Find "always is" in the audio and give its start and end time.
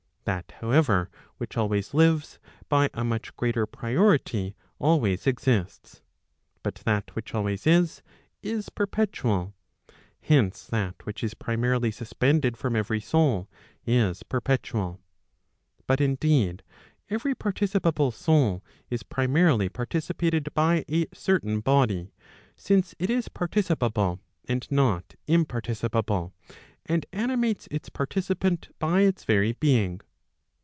7.33-8.03